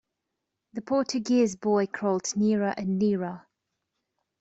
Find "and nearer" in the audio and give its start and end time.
2.75-3.45